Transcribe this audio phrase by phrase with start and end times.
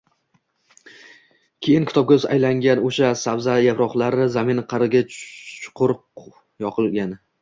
[1.67, 5.95] keyin kitobga aylangan o‘sha sabza yaproqlaru zamin qa’riga chuqur
[6.67, 7.15] yoyilgan